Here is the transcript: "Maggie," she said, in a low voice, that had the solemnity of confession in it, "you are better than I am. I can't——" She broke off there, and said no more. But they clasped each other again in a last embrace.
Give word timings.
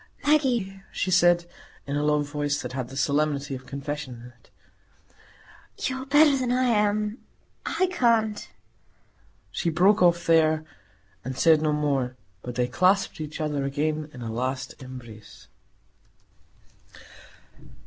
"Maggie," 0.25 0.81
she 0.91 1.11
said, 1.11 1.45
in 1.85 1.95
a 1.95 2.01
low 2.03 2.21
voice, 2.23 2.59
that 2.63 2.73
had 2.73 2.87
the 2.89 2.97
solemnity 2.97 3.53
of 3.53 3.67
confession 3.67 4.15
in 4.15 4.31
it, 4.39 4.49
"you 5.87 5.95
are 6.01 6.07
better 6.07 6.35
than 6.35 6.51
I 6.51 6.63
am. 6.63 7.19
I 7.67 7.85
can't——" 7.85 8.49
She 9.51 9.69
broke 9.69 10.01
off 10.01 10.25
there, 10.25 10.65
and 11.23 11.37
said 11.37 11.61
no 11.61 11.71
more. 11.71 12.15
But 12.41 12.55
they 12.55 12.65
clasped 12.67 13.21
each 13.21 13.39
other 13.39 13.63
again 13.63 14.09
in 14.11 14.23
a 14.23 14.31
last 14.33 14.73
embrace. 14.81 15.47